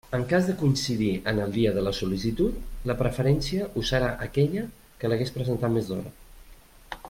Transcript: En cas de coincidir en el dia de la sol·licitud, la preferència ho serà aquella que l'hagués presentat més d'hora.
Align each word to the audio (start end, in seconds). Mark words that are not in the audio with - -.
En 0.17 0.23
cas 0.29 0.45
de 0.51 0.53
coincidir 0.59 1.09
en 1.31 1.41
el 1.43 1.51
dia 1.57 1.73
de 1.75 1.83
la 1.87 1.93
sol·licitud, 1.97 2.57
la 2.91 2.97
preferència 3.03 3.69
ho 3.69 3.85
serà 3.93 4.09
aquella 4.29 4.67
que 5.03 5.13
l'hagués 5.13 5.35
presentat 5.39 5.77
més 5.79 5.93
d'hora. 5.93 6.15